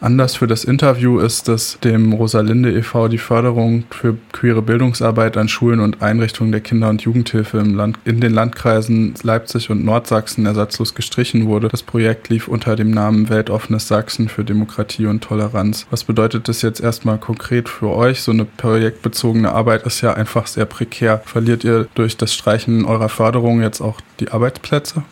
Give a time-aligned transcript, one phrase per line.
[0.00, 3.08] Anlass für das Interview ist, dass dem Rosalinde e.V.
[3.08, 7.98] die Förderung für queere Bildungsarbeit an Schulen und Einrichtungen der Kinder- und Jugendhilfe im Land,
[8.04, 11.68] in den Landkreisen Leipzig und Nordsachsen ersatzlos gestrichen wurde.
[11.68, 15.86] Das Projekt lief unter dem Namen Weltoffenes Sachsen für Demokratie und Toleranz.
[15.90, 18.20] Was bedeutet das jetzt erstmal konkret für euch?
[18.20, 21.22] So eine projektbezogene Arbeit ist ja einfach sehr prekär.
[21.24, 25.04] Verliert ihr durch das Streichen eurer Förderung jetzt auch die Arbeitsplätze?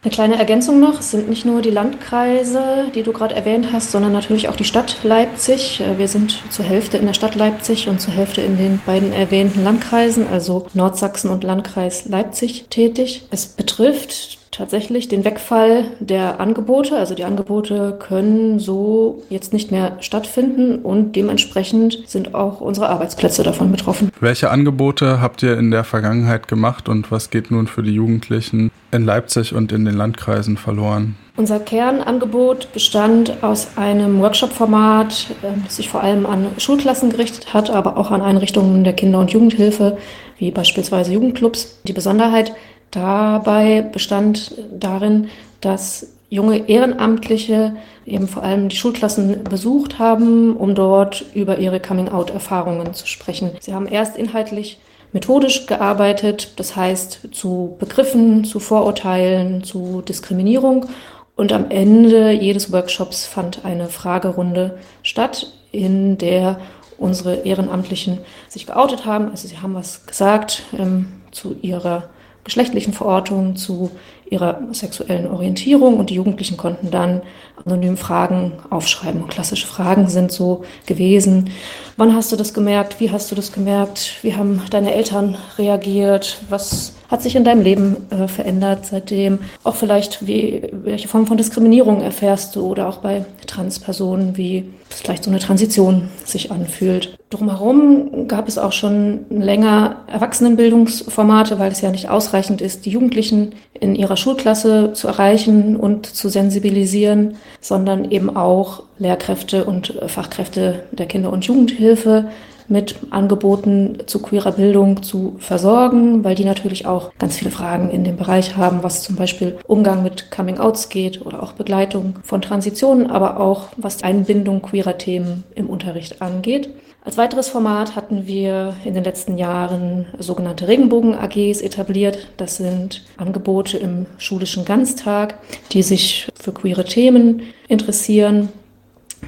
[0.00, 3.90] Eine kleine Ergänzung noch, es sind nicht nur die Landkreise, die du gerade erwähnt hast,
[3.90, 5.80] sondern natürlich auch die Stadt Leipzig.
[5.80, 9.12] Äh, wir sind zur Hälfte in der Stadt Leipzig und zur Hälfte in den beiden
[9.12, 13.26] erwähnten Landkreisen, also Nordsachsen und Landkreis Leipzig, tätig.
[13.32, 16.96] Es betrifft tatsächlich den Wegfall der Angebote.
[16.96, 23.42] Also die Angebote können so jetzt nicht mehr stattfinden und dementsprechend sind auch unsere Arbeitsplätze
[23.42, 24.10] davon betroffen.
[24.20, 28.70] Welche Angebote habt ihr in der Vergangenheit gemacht und was geht nun für die Jugendlichen
[28.90, 31.16] in Leipzig und in den Landkreisen verloren?
[31.38, 37.70] Unser Kernangebot bestand aus einem Workshop-Format, ähm, das sich vor allem an Schulklassen gerichtet hat,
[37.70, 39.98] aber auch an Einrichtungen der Kinder- und Jugendhilfe,
[40.38, 41.78] wie beispielsweise Jugendclubs.
[41.84, 42.54] Die Besonderheit
[42.90, 45.28] dabei bestand darin,
[45.60, 52.94] dass junge Ehrenamtliche eben vor allem die Schulklassen besucht haben, um dort über ihre Coming-out-Erfahrungen
[52.94, 53.52] zu sprechen.
[53.60, 54.78] Sie haben erst inhaltlich
[55.12, 60.86] methodisch gearbeitet, das heißt zu Begriffen, zu Vorurteilen, zu Diskriminierung.
[61.34, 66.58] Und am Ende jedes Workshops fand eine Fragerunde statt, in der
[66.98, 69.30] unsere Ehrenamtlichen sich geoutet haben.
[69.30, 72.08] Also sie haben was gesagt ähm, zu ihrer
[72.44, 73.90] geschlechtlichen Verortung, zu
[74.30, 77.22] ihrer sexuellen Orientierung und die Jugendlichen konnten dann
[77.64, 79.22] anonym Fragen aufschreiben.
[79.22, 81.50] Und klassische Fragen sind so gewesen,
[81.96, 86.38] wann hast du das gemerkt, wie hast du das gemerkt, wie haben deine Eltern reagiert,
[86.48, 89.38] was hat sich in deinem Leben äh, verändert seitdem?
[89.64, 95.24] Auch vielleicht, wie, welche Form von Diskriminierung erfährst du oder auch bei Transpersonen, wie vielleicht
[95.24, 97.18] so eine Transition sich anfühlt.
[97.30, 103.54] Drumherum gab es auch schon länger Erwachsenenbildungsformate, weil es ja nicht ausreichend ist, die Jugendlichen
[103.80, 111.06] in ihrer Schulklasse zu erreichen und zu sensibilisieren, sondern eben auch Lehrkräfte und Fachkräfte der
[111.06, 112.26] Kinder- und Jugendhilfe
[112.68, 118.04] mit Angeboten zu queerer Bildung zu versorgen, weil die natürlich auch ganz viele Fragen in
[118.04, 123.10] dem Bereich haben, was zum Beispiel Umgang mit Coming-outs geht oder auch Begleitung von Transitionen,
[123.10, 126.68] aber auch was Einbindung queerer Themen im Unterricht angeht.
[127.04, 132.28] Als weiteres Format hatten wir in den letzten Jahren sogenannte Regenbogen-AGs etabliert.
[132.36, 135.38] Das sind Angebote im schulischen Ganztag,
[135.72, 138.50] die sich für queere Themen interessieren.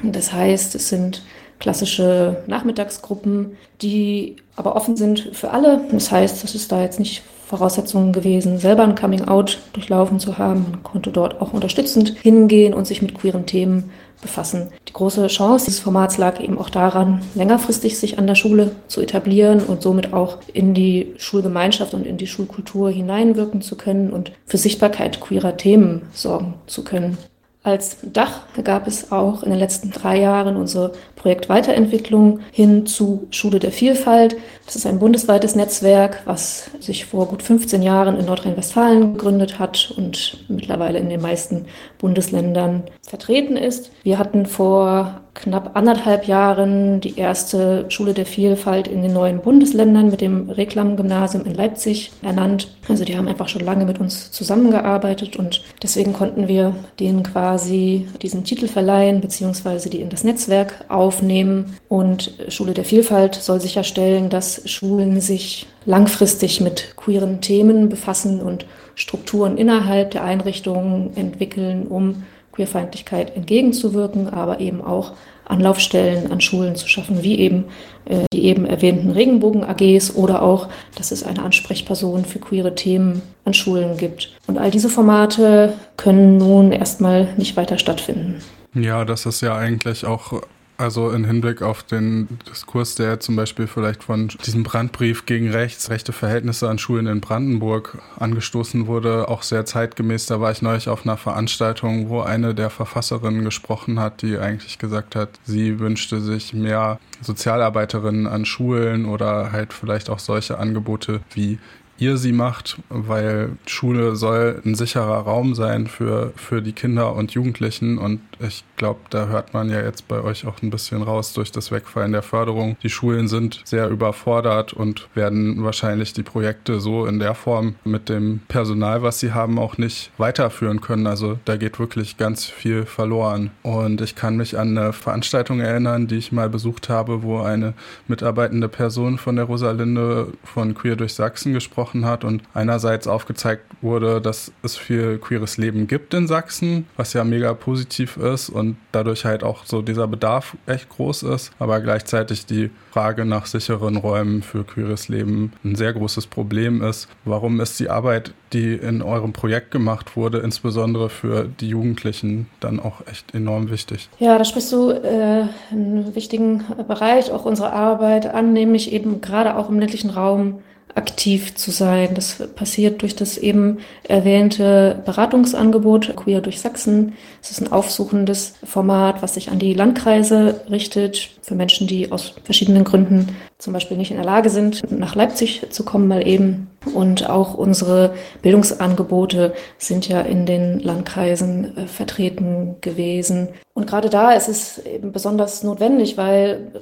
[0.02, 1.22] Das heißt, es sind
[1.58, 5.80] klassische Nachmittagsgruppen, die aber offen sind für alle.
[5.92, 10.66] Das heißt, es ist da jetzt nicht Voraussetzungen gewesen, selber ein Coming-out durchlaufen zu haben.
[10.70, 14.68] Man konnte dort auch unterstützend hingehen und sich mit queeren Themen befassen.
[14.88, 19.00] Die große Chance dieses Formats lag eben auch daran, längerfristig sich an der Schule zu
[19.00, 24.32] etablieren und somit auch in die Schulgemeinschaft und in die Schulkultur hineinwirken zu können und
[24.46, 27.18] für Sichtbarkeit queerer Themen sorgen zu können.
[27.62, 33.28] Als Dach gab es auch in den letzten drei Jahren unser Projekt Weiterentwicklung hin zu
[33.30, 34.38] Schule der Vielfalt.
[34.64, 39.92] Das ist ein bundesweites Netzwerk, was sich vor gut 15 Jahren in Nordrhein-Westfalen gegründet hat
[39.94, 41.66] und mittlerweile in den meisten
[41.98, 43.90] Bundesländern vertreten ist.
[44.04, 50.10] Wir hatten vor knapp anderthalb Jahren die erste Schule der Vielfalt in den neuen Bundesländern
[50.10, 52.76] mit dem Reklam-Gymnasium in Leipzig ernannt.
[52.88, 58.08] Also die haben einfach schon lange mit uns zusammengearbeitet und deswegen konnten wir denen quasi
[58.22, 61.76] diesen Titel verleihen, beziehungsweise die in das Netzwerk aufnehmen.
[61.88, 68.66] Und Schule der Vielfalt soll sicherstellen, dass Schulen sich langfristig mit queeren Themen befassen und
[68.94, 75.12] Strukturen innerhalb der Einrichtungen entwickeln, um Queerfeindlichkeit entgegenzuwirken, aber eben auch
[75.44, 77.64] Anlaufstellen an Schulen zu schaffen, wie eben
[78.04, 83.54] äh, die eben erwähnten Regenbogen-AGs oder auch, dass es eine Ansprechperson für queere Themen an
[83.54, 84.32] Schulen gibt.
[84.46, 88.40] Und all diese Formate können nun erstmal nicht weiter stattfinden.
[88.74, 90.40] Ja, das ist ja eigentlich auch
[90.80, 95.90] also im Hinblick auf den Diskurs, der zum Beispiel vielleicht von diesem Brandbrief gegen rechts,
[95.90, 100.26] rechte Verhältnisse an Schulen in Brandenburg angestoßen wurde, auch sehr zeitgemäß.
[100.26, 104.78] Da war ich neulich auf einer Veranstaltung, wo eine der Verfasserinnen gesprochen hat, die eigentlich
[104.78, 111.20] gesagt hat, sie wünschte sich mehr Sozialarbeiterinnen an Schulen oder halt vielleicht auch solche Angebote
[111.34, 111.58] wie
[112.00, 117.32] ihr sie macht, weil Schule soll ein sicherer Raum sein für, für die Kinder und
[117.32, 117.98] Jugendlichen.
[117.98, 121.52] Und ich glaube, da hört man ja jetzt bei euch auch ein bisschen raus durch
[121.52, 122.76] das Wegfallen der Förderung.
[122.82, 128.08] Die Schulen sind sehr überfordert und werden wahrscheinlich die Projekte so in der Form mit
[128.08, 131.06] dem Personal, was sie haben, auch nicht weiterführen können.
[131.06, 133.50] Also da geht wirklich ganz viel verloren.
[133.62, 137.74] Und ich kann mich an eine Veranstaltung erinnern, die ich mal besucht habe, wo eine
[138.08, 144.20] mitarbeitende Person von der Rosalinde von Queer durch Sachsen gesprochen hat und einerseits aufgezeigt wurde,
[144.20, 149.24] dass es viel queeres Leben gibt in Sachsen, was ja mega positiv ist und dadurch
[149.24, 154.42] halt auch so dieser Bedarf echt groß ist, aber gleichzeitig die Frage nach sicheren Räumen
[154.42, 157.08] für queeres Leben ein sehr großes Problem ist.
[157.24, 162.80] Warum ist die Arbeit, die in eurem Projekt gemacht wurde, insbesondere für die Jugendlichen, dann
[162.80, 164.08] auch echt enorm wichtig?
[164.18, 169.56] Ja, da sprichst du äh, einen wichtigen Bereich auch unserer Arbeit an, nämlich eben gerade
[169.56, 170.60] auch im ländlichen Raum
[170.94, 172.14] aktiv zu sein.
[172.14, 177.14] Das passiert durch das eben erwähnte Beratungsangebot Queer durch Sachsen.
[177.42, 182.34] Es ist ein aufsuchendes Format, was sich an die Landkreise richtet, für Menschen, die aus
[182.44, 186.68] verschiedenen Gründen zum Beispiel nicht in der Lage sind, nach Leipzig zu kommen, mal eben.
[186.94, 193.48] Und auch unsere Bildungsangebote sind ja in den Landkreisen äh, vertreten gewesen.
[193.74, 196.72] Und gerade da ist es eben besonders notwendig, weil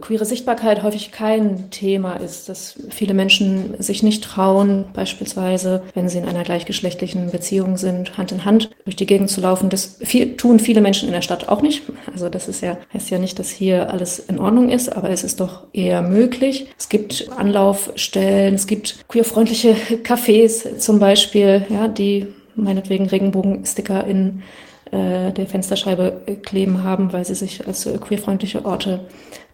[0.00, 6.18] queere Sichtbarkeit häufig kein Thema ist, dass viele Menschen sich nicht trauen, beispielsweise, wenn sie
[6.18, 9.68] in einer gleichgeschlechtlichen Beziehung sind, Hand in Hand durch die Gegend zu laufen.
[9.68, 11.82] Das viel, tun viele Menschen in der Stadt auch nicht.
[12.12, 15.24] Also das ist ja, heißt ja nicht, dass hier alles in Ordnung ist, aber es
[15.24, 16.27] ist doch eher möglich.
[16.78, 24.42] Es gibt Anlaufstellen, es gibt queerfreundliche Cafés zum Beispiel, ja, die meinetwegen Regenbogensticker in
[24.90, 29.00] äh, der Fensterscheibe kleben haben, weil sie sich als queerfreundliche Orte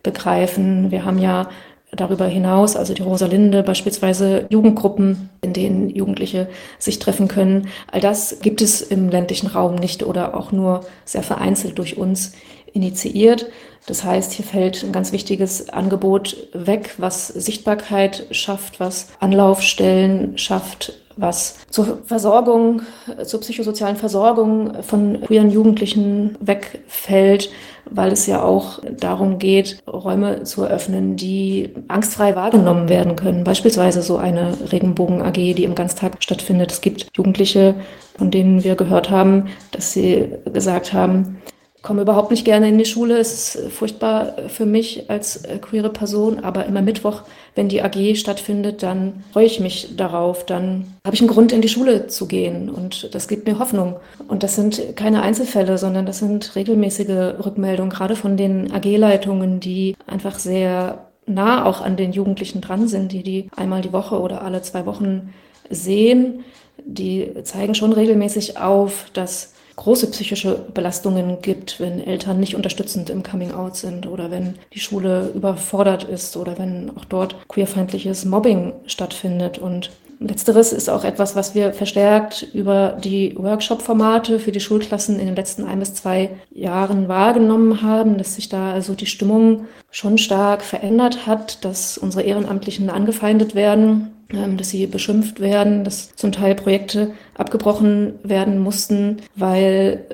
[0.03, 0.91] begreifen.
[0.91, 1.49] Wir haben ja
[1.97, 6.49] darüber hinaus, also die Rosalinde, beispielsweise Jugendgruppen, in denen Jugendliche
[6.79, 7.69] sich treffen können.
[7.91, 12.33] All das gibt es im ländlichen Raum nicht oder auch nur sehr vereinzelt durch uns
[12.75, 13.47] initiiert.
[13.87, 20.95] Das heißt, hier fällt ein ganz wichtiges Angebot weg, was Sichtbarkeit schafft, was Anlaufstellen schafft,
[21.17, 22.83] was zur Versorgung,
[23.25, 27.51] zur psychosozialen Versorgung von queeren Jugendlichen wegfällt,
[27.91, 33.45] weil es ja auch darum geht, Räume zu eröffnen, die angstfrei wahrgenommen werden können.
[33.45, 36.73] Beispielsweise so eine Regenbogen AG, die im Ganztag stattfindet.
[36.73, 37.75] Es gibt Jugendliche,
[38.17, 41.43] von denen wir gehört haben, dass sie gesagt haben,
[41.85, 43.19] komme überhaupt nicht gerne in die Schule.
[43.19, 47.23] Es ist furchtbar für mich als äh, queere Person, aber immer Mittwoch,
[47.55, 50.47] wenn die AG stattfindet, dann freue ich mich darauf.
[50.47, 53.97] Dann habe ich einen Grund, in die Schule zu gehen und das gibt mir Hoffnung.
[54.27, 59.95] Und das sind keine Einzelfälle, sondern das sind regelmäßige Rückmeldungen, gerade von den AG-Leitungen, die
[60.07, 64.43] einfach sehr nah auch an den Jugendlichen dran sind, die die einmal die Woche oder
[64.43, 65.35] alle zwei Wochen
[65.69, 66.45] sehen.
[66.87, 73.23] Die zeigen schon regelmäßig auf, dass große psychische Belastungen gibt, wenn Eltern nicht unterstützend im
[73.23, 79.59] Coming-out sind oder wenn die Schule überfordert ist oder wenn auch dort queerfeindliches Mobbing stattfindet.
[79.59, 85.27] Und letzteres ist auch etwas, was wir verstärkt über die Workshop-Formate für die Schulklassen in
[85.27, 90.19] den letzten ein bis zwei Jahren wahrgenommen haben, dass sich da also die Stimmung schon
[90.19, 96.33] stark verändert hat, dass unsere Ehrenamtlichen angefeindet werden ähm, dass sie beschimpft werden, dass zum
[96.33, 100.07] Teil Projekte abgebrochen werden mussten, weil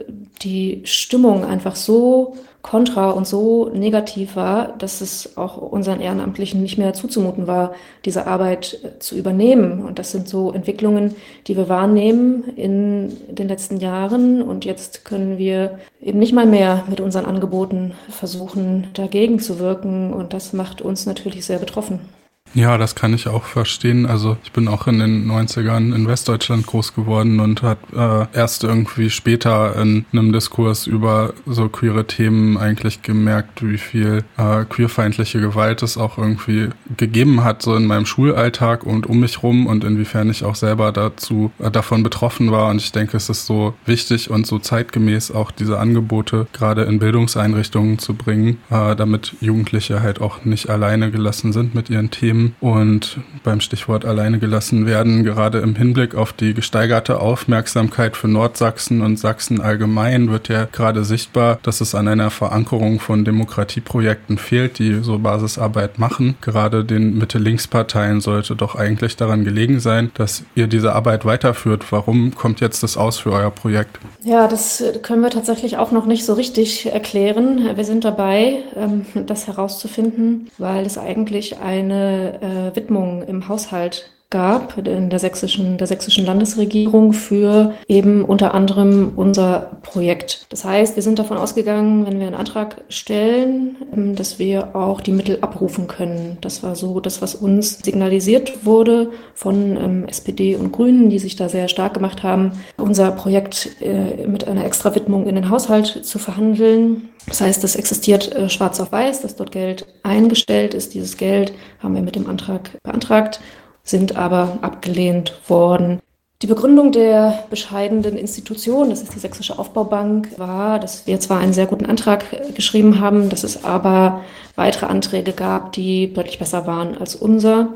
[0.43, 6.77] die Stimmung einfach so kontra und so negativ war, dass es auch unseren Ehrenamtlichen nicht
[6.77, 7.73] mehr zuzumuten war,
[8.05, 9.83] diese Arbeit äh, zu übernehmen.
[9.85, 11.15] Und das sind so Entwicklungen,
[11.47, 14.43] die wir wahrnehmen in den letzten Jahren.
[14.43, 20.13] Und jetzt können wir eben nicht mal mehr mit unseren Angeboten versuchen, dagegen zu wirken.
[20.13, 22.20] Und das macht uns natürlich sehr betroffen.
[22.53, 24.07] Ja, das kann ich auch verstehen.
[24.07, 28.65] Also ich bin auch in den 90ern in Westdeutschland groß geworden und hat äh, erst
[28.65, 35.41] irgendwie später in einem Diskurs über so queere Themen eigentlich gemerkt, wie viel äh, queerfeindliche
[35.41, 39.85] Gewalt es auch irgendwie gegeben hat, so in meinem Schulalltag und um mich rum und
[39.85, 42.69] inwiefern ich auch selber dazu äh, davon betroffen war.
[42.71, 46.99] Und ich denke, es ist so wichtig und so zeitgemäß auch diese Angebote gerade in
[46.99, 52.40] Bildungseinrichtungen zu bringen, äh, damit Jugendliche halt auch nicht alleine gelassen sind mit ihren Themen
[52.41, 58.29] Themen und beim Stichwort alleine gelassen werden, gerade im Hinblick auf die gesteigerte Aufmerksamkeit für
[58.29, 64.39] Nordsachsen und Sachsen allgemein wird ja gerade sichtbar, dass es an einer Verankerung von Demokratieprojekten
[64.39, 66.37] fehlt, die so Basisarbeit machen.
[66.41, 71.85] Gerade den Mitte-Links-Parteien sollte doch eigentlich daran gelegen sein, dass ihr diese Arbeit weiterführt.
[71.91, 73.99] Warum kommt jetzt das aus für euer Projekt?
[74.23, 77.77] Ja, das können wir tatsächlich auch noch nicht so richtig erklären.
[77.77, 84.79] Wir sind dabei, ähm, das herauszufinden, weil es eigentlich eine äh, Widmung im Haushalt gab
[84.87, 90.47] in der sächsischen, der sächsischen Landesregierung für eben unter anderem unser Projekt.
[90.51, 95.01] Das heißt, wir sind davon ausgegangen, wenn wir einen Antrag stellen, ähm, dass wir auch
[95.01, 96.39] die Mittel abrufen können.
[96.43, 101.35] Das war so das, was uns signalisiert wurde von ähm, SPD und Grünen, die sich
[101.35, 105.87] da sehr stark gemacht haben, unser Projekt äh, mit einer extra Widmung in den Haushalt
[106.07, 107.09] zu verhandeln.
[107.27, 110.95] Das heißt, es existiert äh, schwarz auf weiß, dass dort Geld eingestellt ist.
[110.95, 113.41] Dieses Geld haben wir mit dem Antrag beantragt
[113.83, 116.01] sind aber abgelehnt worden.
[116.43, 121.53] Die Begründung der bescheidenen Institution, das ist die Sächsische Aufbaubank, war, dass wir zwar einen
[121.53, 124.23] sehr guten Antrag geschrieben haben, dass es aber
[124.57, 127.75] weitere Anträge gab, die deutlich besser waren als unser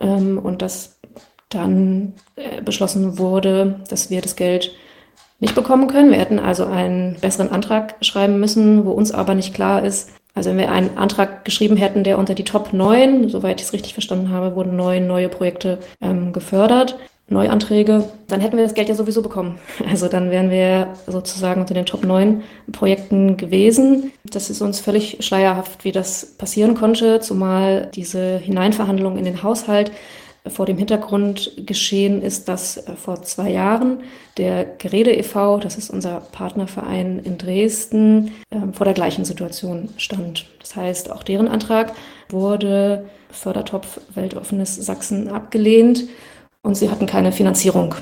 [0.00, 1.00] ähm, und dass
[1.48, 4.72] dann äh, beschlossen wurde, dass wir das Geld
[5.40, 6.10] nicht bekommen können.
[6.10, 10.50] Wir hätten also einen besseren Antrag schreiben müssen, wo uns aber nicht klar ist, also
[10.50, 13.94] wenn wir einen Antrag geschrieben hätten, der unter die Top 9, soweit ich es richtig
[13.94, 16.98] verstanden habe, wurden neun neue Projekte ähm, gefördert,
[17.28, 19.58] Neuanträge, dann hätten wir das Geld ja sowieso bekommen.
[19.88, 24.12] Also dann wären wir sozusagen unter den Top 9 Projekten gewesen.
[24.24, 29.92] Das ist uns völlig schleierhaft, wie das passieren konnte, zumal diese Hineinverhandlung in den Haushalt
[30.46, 34.00] vor dem Hintergrund geschehen ist, dass äh, vor zwei Jahren
[34.36, 40.46] der Gerede e.V., das ist unser Partnerverein in Dresden, ähm, vor der gleichen Situation stand.
[40.60, 41.94] Das heißt, auch deren Antrag
[42.28, 46.04] wurde Fördertopf Weltoffenes Sachsen abgelehnt
[46.62, 47.94] und sie hatten keine Finanzierung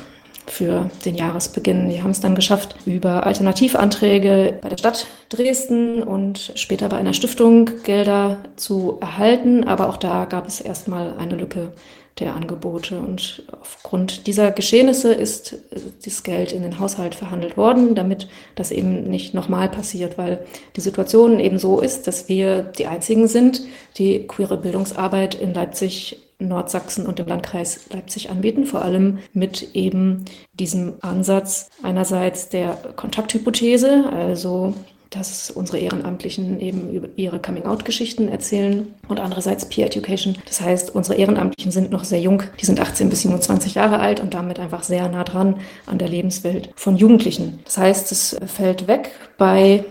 [0.47, 1.89] für den Jahresbeginn.
[1.89, 7.15] Die haben es dann geschafft, über Alternativanträge bei der Stadt Dresden und später bei einer
[7.15, 9.65] Stiftung Gelder zu erhalten.
[9.65, 11.73] Aber auch da gab es erstmal eine Lücke
[12.19, 12.99] der Angebote.
[12.99, 15.57] Und aufgrund dieser Geschehnisse ist
[16.05, 20.45] das Geld in den Haushalt verhandelt worden, damit das eben nicht nochmal passiert, weil
[20.77, 23.63] die Situation eben so ist, dass wir die Einzigen sind,
[23.99, 30.25] die queere Bildungsarbeit in Leipzig Nordsachsen und im Landkreis Leipzig anbieten, vor allem mit eben
[30.55, 34.75] diesem Ansatz einerseits der Kontakthypothese, also
[35.15, 40.37] dass unsere Ehrenamtlichen eben über ihre Coming-out-Geschichten erzählen und andererseits Peer Education.
[40.47, 44.21] Das heißt, unsere Ehrenamtlichen sind noch sehr jung, die sind 18 bis 27 Jahre alt
[44.21, 47.61] und damit einfach sehr nah dran an der Lebenswelt von Jugendlichen.
[47.65, 49.85] Das heißt, es fällt weg bei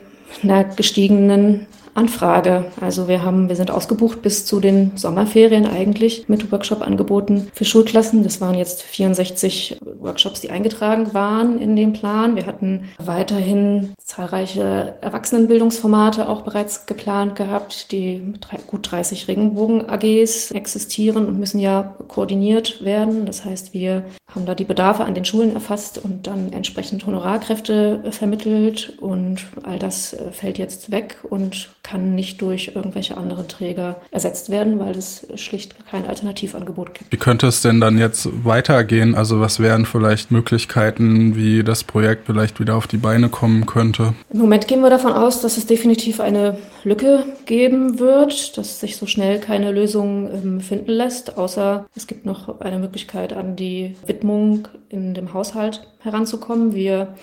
[0.43, 2.65] einer gestiegenen Anfrage.
[2.79, 8.23] Also wir haben, wir sind ausgebucht bis zu den Sommerferien eigentlich mit Workshop-Angeboten für Schulklassen.
[8.23, 12.35] Das waren jetzt 64 Workshops, die eingetragen waren in den Plan.
[12.35, 18.33] Wir hatten weiterhin zahlreiche Erwachsenenbildungsformate auch bereits geplant gehabt, die
[18.67, 23.25] gut 30 Regenbogen-AGs existieren und müssen ja koordiniert werden.
[23.25, 28.03] Das heißt, wir haben da die Bedarfe an den Schulen erfasst und dann entsprechend Honorarkräfte
[28.11, 33.99] vermittelt und all das äh, fällt jetzt weg und kann nicht durch irgendwelche anderen Träger
[34.11, 37.11] ersetzt werden, weil es schlicht kein Alternativangebot gibt.
[37.11, 39.15] Wie könnte es denn dann jetzt weitergehen?
[39.15, 44.13] Also was wären vielleicht Möglichkeiten, wie das Projekt vielleicht wieder auf die Beine kommen könnte?
[44.31, 48.95] Im Moment gehen wir davon aus, dass es definitiv eine Lücke geben wird, dass sich
[48.95, 53.95] so schnell keine Lösung ähm, finden lässt, außer es gibt noch eine Möglichkeit, an die
[54.21, 56.75] Widmung in dem Haushalt heranzukommen.
[56.75, 57.15] Wir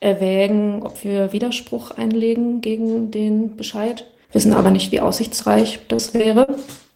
[0.00, 6.46] erwägen, ob wir Widerspruch einlegen gegen den Bescheid, wissen aber nicht, wie aussichtsreich das wäre.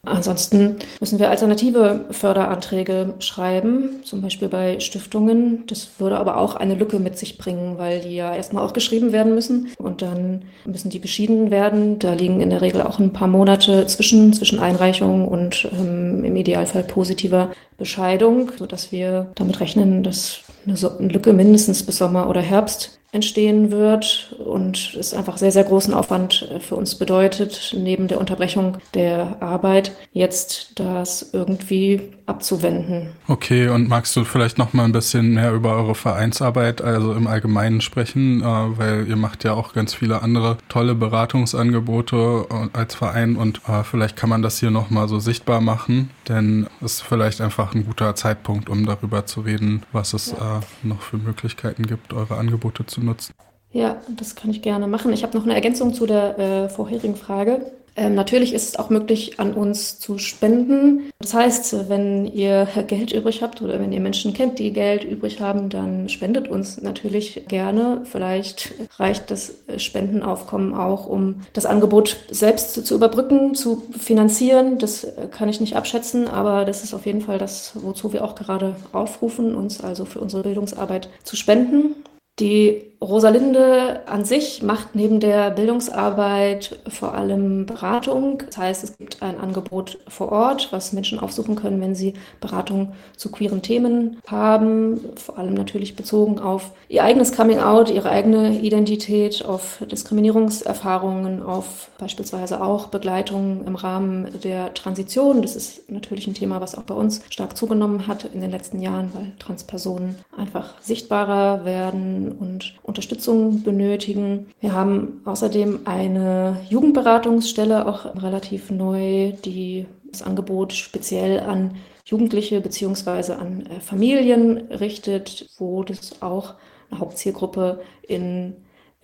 [0.02, 5.64] Ansonsten müssen wir alternative Förderanträge schreiben, zum Beispiel bei Stiftungen.
[5.66, 9.12] Das würde aber auch eine Lücke mit sich bringen, weil die ja erstmal auch geschrieben
[9.12, 11.98] werden müssen und dann müssen die beschieden werden.
[11.98, 16.34] Da liegen in der Regel auch ein paar Monate zwischen, zwischen Einreichung und ähm, im
[16.34, 22.99] Idealfall positiver Bescheidung, sodass wir damit rechnen, dass eine Lücke mindestens bis Sommer oder Herbst
[23.12, 28.20] entstehen wird und es einfach sehr, sehr großen Aufwand äh, für uns bedeutet, neben der
[28.20, 33.10] Unterbrechung der Arbeit jetzt das irgendwie abzuwenden.
[33.26, 37.26] Okay, und magst du vielleicht noch mal ein bisschen mehr über eure Vereinsarbeit, also im
[37.26, 42.94] Allgemeinen sprechen, äh, weil ihr macht ja auch ganz viele andere tolle Beratungsangebote äh, als
[42.94, 47.02] Verein und vielleicht kann man das hier noch mal so sichtbar machen, denn es ist
[47.02, 50.60] vielleicht einfach ein guter Zeitpunkt, um darüber zu reden, was es ja.
[50.82, 53.34] noch für Möglichkeiten gibt, eure Angebote zu nutzen.
[53.72, 55.12] Ja, das kann ich gerne machen.
[55.12, 57.70] Ich habe noch eine Ergänzung zu der äh, vorherigen Frage.
[57.96, 61.10] Ähm, natürlich ist es auch möglich, an uns zu spenden.
[61.18, 65.40] Das heißt, wenn ihr Geld übrig habt oder wenn ihr Menschen kennt, die Geld übrig
[65.40, 68.02] haben, dann spendet uns natürlich gerne.
[68.04, 74.78] Vielleicht reicht das Spendenaufkommen auch, um das Angebot selbst zu, zu überbrücken, zu finanzieren.
[74.78, 78.34] Das kann ich nicht abschätzen, aber das ist auf jeden Fall das, wozu wir auch
[78.34, 81.96] gerade aufrufen, uns also für unsere Bildungsarbeit zu spenden.
[82.38, 88.42] Die Rosalinde an sich macht neben der Bildungsarbeit vor allem Beratung.
[88.44, 92.92] Das heißt, es gibt ein Angebot vor Ort, was Menschen aufsuchen können, wenn sie Beratung
[93.16, 99.46] zu queeren Themen haben, vor allem natürlich bezogen auf ihr eigenes Coming-out, ihre eigene Identität,
[99.46, 105.40] auf Diskriminierungserfahrungen, auf beispielsweise auch Begleitung im Rahmen der Transition.
[105.40, 108.80] Das ist natürlich ein Thema, was auch bei uns stark zugenommen hat in den letzten
[108.80, 114.50] Jahren, weil Transpersonen einfach sichtbarer werden und Unterstützung benötigen.
[114.60, 123.38] Wir haben außerdem eine Jugendberatungsstelle, auch relativ neu, die das Angebot speziell an Jugendliche beziehungsweise
[123.38, 126.54] an äh, Familien richtet, wo das auch
[126.90, 128.56] eine Hauptzielgruppe in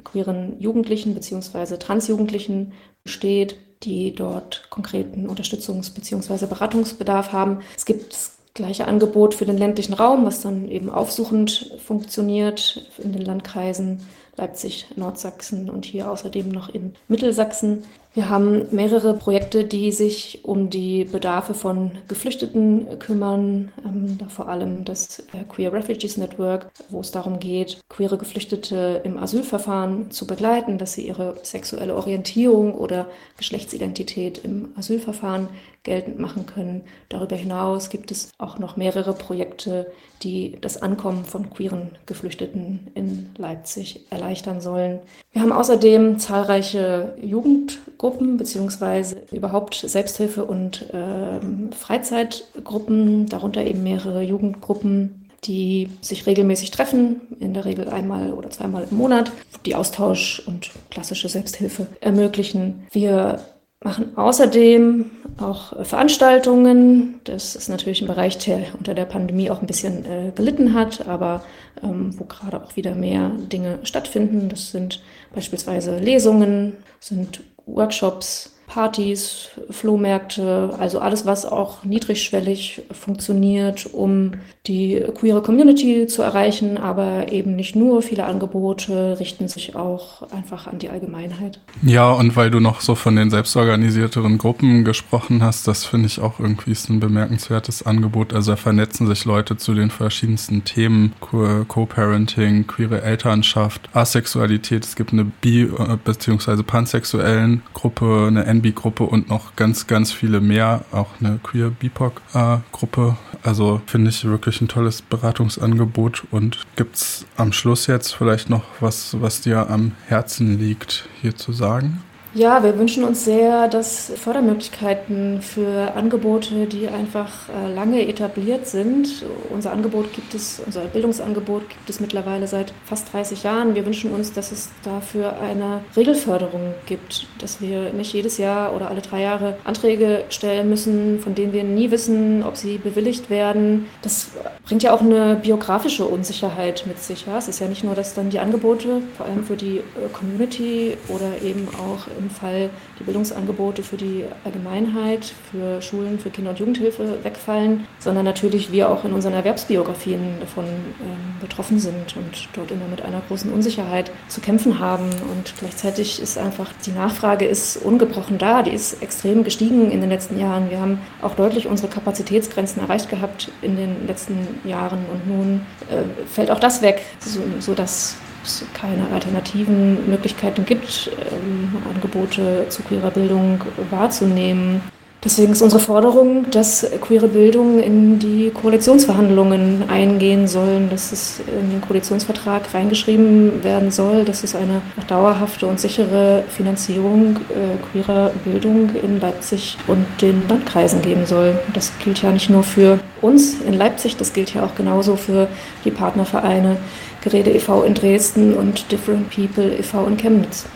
[0.02, 2.72] queeren Jugendlichen beziehungsweise Transjugendlichen
[3.04, 7.60] besteht, die dort konkreten Unterstützungs- beziehungsweise Beratungsbedarf haben.
[7.76, 13.22] Es gibt gleiche Angebot für den ländlichen Raum, was dann eben aufsuchend funktioniert in den
[13.22, 14.00] Landkreisen
[14.36, 17.84] Leipzig, Nordsachsen und hier außerdem noch in Mittelsachsen.
[18.12, 24.48] Wir haben mehrere Projekte, die sich um die Bedarfe von Geflüchteten kümmern, ähm, da vor
[24.48, 30.26] allem das äh, Queer Refugees Network, wo es darum geht, queere Geflüchtete im Asylverfahren zu
[30.26, 35.48] begleiten, dass sie ihre sexuelle Orientierung oder Geschlechtsidentität im Asylverfahren
[35.82, 36.84] geltend machen können.
[37.10, 43.28] Darüber hinaus gibt es auch noch mehrere Projekte, die das Ankommen von queeren Geflüchteten in
[43.36, 44.25] Leipzig erleichtern
[44.60, 45.00] sollen.
[45.32, 55.28] Wir haben außerdem zahlreiche Jugendgruppen beziehungsweise überhaupt Selbsthilfe- und äh, Freizeitgruppen, darunter eben mehrere Jugendgruppen,
[55.44, 59.30] die sich regelmäßig treffen, in der Regel einmal oder zweimal im Monat,
[59.64, 62.86] die Austausch und klassische Selbsthilfe ermöglichen.
[62.90, 63.40] Wir
[63.86, 67.20] machen außerdem auch Veranstaltungen.
[67.24, 71.06] Das ist natürlich ein Bereich, der unter der Pandemie auch ein bisschen äh, gelitten hat,
[71.06, 71.44] aber
[71.82, 74.48] ähm, wo gerade auch wieder mehr Dinge stattfinden.
[74.48, 75.02] Das sind
[75.32, 84.32] beispielsweise Lesungen, sind Workshops, Partys, Flohmärkte, also alles, was auch niedrigschwellig funktioniert, um
[84.66, 88.02] die queere Community zu erreichen, aber eben nicht nur.
[88.02, 91.60] Viele Angebote richten sich auch einfach an die Allgemeinheit.
[91.82, 96.20] Ja, und weil du noch so von den selbstorganisierteren Gruppen gesprochen hast, das finde ich
[96.20, 98.34] auch irgendwie ist ein bemerkenswertes Angebot.
[98.34, 104.84] Also da vernetzen sich Leute zu den verschiedensten Themen, Co-Parenting, queere Elternschaft, Asexualität.
[104.84, 106.62] Es gibt eine bi- äh, bzw.
[106.62, 113.16] pansexuellen Gruppe, eine NB-Gruppe und noch ganz, ganz viele mehr, auch eine Queer BIPOC-Gruppe.
[113.42, 116.24] Also finde ich wirklich ein tolles Beratungsangebot.
[116.30, 121.36] Und gibt es am Schluss jetzt vielleicht noch was, was dir am Herzen liegt, hier
[121.36, 122.02] zu sagen?
[122.36, 129.24] Ja, wir wünschen uns sehr, dass Fördermöglichkeiten für Angebote, die einfach äh, lange etabliert sind.
[129.48, 133.74] Unser Angebot gibt es, unser Bildungsangebot gibt es mittlerweile seit fast 30 Jahren.
[133.74, 138.90] Wir wünschen uns, dass es dafür eine Regelförderung gibt, dass wir nicht jedes Jahr oder
[138.90, 143.86] alle drei Jahre Anträge stellen müssen, von denen wir nie wissen, ob sie bewilligt werden.
[144.02, 144.28] Das
[144.66, 147.24] bringt ja auch eine biografische Unsicherheit mit sich.
[147.24, 147.38] Ja?
[147.38, 150.98] Es ist ja nicht nur, dass dann die Angebote, vor allem für die äh, Community
[151.08, 156.58] oder eben auch im Fall die Bildungsangebote für die Allgemeinheit, für Schulen, für Kinder- und
[156.58, 162.70] Jugendhilfe wegfallen, sondern natürlich wir auch in unseren Erwerbsbiografien davon ähm, betroffen sind und dort
[162.70, 165.08] immer mit einer großen Unsicherheit zu kämpfen haben.
[165.32, 170.10] Und gleichzeitig ist einfach die Nachfrage ist ungebrochen da, die ist extrem gestiegen in den
[170.10, 170.70] letzten Jahren.
[170.70, 176.02] Wir haben auch deutlich unsere Kapazitätsgrenzen erreicht gehabt in den letzten Jahren und nun äh,
[176.26, 183.10] fällt auch das weg, so, sodass es keine alternativen Möglichkeiten gibt, ähm, Angebote zu queerer
[183.10, 184.80] Bildung wahrzunehmen.
[185.26, 191.70] Deswegen ist unsere Forderung, dass queere Bildung in die Koalitionsverhandlungen eingehen sollen, dass es in
[191.70, 198.90] den Koalitionsvertrag reingeschrieben werden soll, dass es eine dauerhafte und sichere Finanzierung äh, queerer Bildung
[199.02, 201.58] in Leipzig und den Landkreisen geben soll.
[201.72, 205.48] Das gilt ja nicht nur für uns in Leipzig, das gilt ja auch genauso für
[205.84, 206.76] die Partnervereine
[207.22, 207.82] Gerede e.V.
[207.84, 210.06] in Dresden und Different People e.V.
[210.06, 210.66] in Chemnitz.